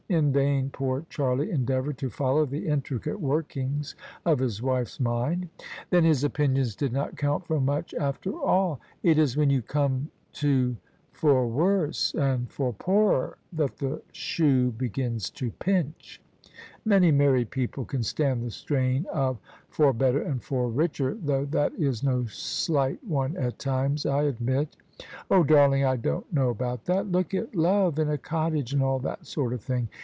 [0.11, 5.47] ^' In vain poor Charlie endeavoured to follow the intricate workings of his wife's mind."
[5.89, 8.81] Then his opinions did not count for much after all.
[9.03, 10.75] It THE SUBJECTION is when you come to'
[11.21, 16.21] for worse' and' for poorer' that the shoe begins to pinch.
[16.83, 21.49] Many married people can stand the strain of * for better' and' for richer '—^though
[21.51, 24.75] that is no slight one at times, I admit"
[25.31, 25.43] "Oh!
[25.45, 29.25] darling, I don't know about that Look at love in a cottage, and all that
[29.25, 29.87] sort of thing.